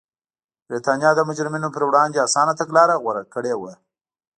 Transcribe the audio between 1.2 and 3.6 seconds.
مجرمینو پر وړاندې اسانه تګلاره غوره کړې